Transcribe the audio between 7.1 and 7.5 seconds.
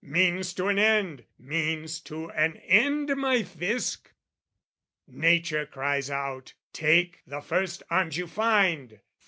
the